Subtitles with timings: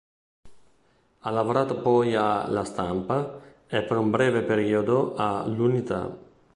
[1.19, 6.11] Ha lavorato poi a "La Stampa" e per un breve periodo a "l'Unità".